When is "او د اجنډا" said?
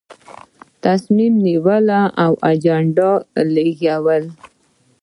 2.23-3.11